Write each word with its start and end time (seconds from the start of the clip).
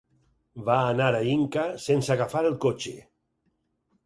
Va 0.69 0.77
anar 0.93 1.09
a 1.17 1.19
Inca 1.33 1.67
sense 1.85 2.15
agafar 2.17 2.43
el 2.53 2.57
cotxe. 2.67 2.97